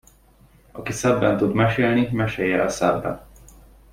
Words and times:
Aki 0.71 0.91
szebben 0.91 1.37
tud 1.37 1.53
mesélni, 1.53 2.09
mesélje 2.11 2.61
el 2.61 2.67
szebben! 2.69 3.25